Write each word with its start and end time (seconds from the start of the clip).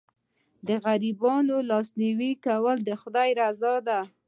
د 0.67 0.69
غریبانو 0.83 1.55
لاسنیوی 1.69 2.31
کول 2.45 2.77
د 2.87 2.89
خدای 3.01 3.29
رضا 3.41 3.73
ده. 3.87 3.99